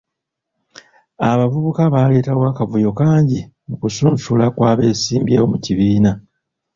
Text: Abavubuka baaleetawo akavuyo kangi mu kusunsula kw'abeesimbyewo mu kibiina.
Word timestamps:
Abavubuka 1.29 1.83
baaleetawo 1.93 2.43
akavuyo 2.51 2.91
kangi 2.99 3.39
mu 3.67 3.75
kusunsula 3.81 4.45
kw'abeesimbyewo 4.55 5.45
mu 5.51 5.57
kibiina. 5.65 6.11